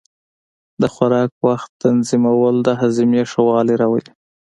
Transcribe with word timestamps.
د 0.81 0.83
خوراک 0.93 1.31
وخت 1.47 1.69
تنظیمول 1.83 2.55
د 2.63 2.67
هاضمې 2.79 3.21
ښه 3.31 3.41
والی 3.49 3.75
راولي. 3.81 4.11